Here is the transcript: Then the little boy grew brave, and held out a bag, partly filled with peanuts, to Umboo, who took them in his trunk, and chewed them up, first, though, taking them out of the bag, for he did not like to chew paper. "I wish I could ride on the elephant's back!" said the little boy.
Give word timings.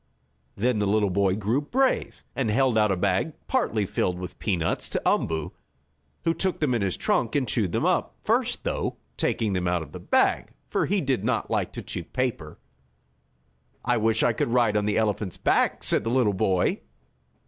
Then 0.55 0.79
the 0.79 0.87
little 0.87 1.11
boy 1.11 1.35
grew 1.35 1.61
brave, 1.61 2.23
and 2.35 2.49
held 2.49 2.75
out 2.75 2.91
a 2.91 2.95
bag, 2.97 3.33
partly 3.45 3.85
filled 3.85 4.17
with 4.17 4.39
peanuts, 4.39 4.89
to 4.89 5.01
Umboo, 5.07 5.51
who 6.23 6.33
took 6.33 6.59
them 6.59 6.73
in 6.73 6.81
his 6.81 6.97
trunk, 6.97 7.35
and 7.35 7.47
chewed 7.47 7.71
them 7.71 7.85
up, 7.85 8.15
first, 8.19 8.63
though, 8.63 8.97
taking 9.15 9.53
them 9.53 9.67
out 9.67 9.83
of 9.83 9.91
the 9.91 9.99
bag, 9.99 10.53
for 10.71 10.87
he 10.87 11.01
did 11.01 11.23
not 11.23 11.51
like 11.51 11.71
to 11.73 11.83
chew 11.83 12.03
paper. 12.03 12.57
"I 13.85 13.97
wish 13.97 14.23
I 14.23 14.33
could 14.33 14.49
ride 14.49 14.75
on 14.75 14.85
the 14.85 14.97
elephant's 14.97 15.37
back!" 15.37 15.83
said 15.83 16.03
the 16.03 16.09
little 16.09 16.33
boy. 16.33 16.79